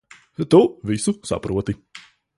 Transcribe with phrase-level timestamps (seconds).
[0.53, 0.61] Tu
[0.91, 1.77] visu saproti.